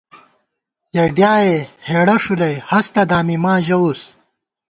یَہ 0.95 1.03
ڈِیائے 1.15 1.55
ہېڑہ 1.87 2.15
ݭُلَئ 2.23 2.55
ہستہ 2.69 3.03
دامی، 3.09 3.37
ماں 3.43 3.59
ژَوُس 3.65 4.01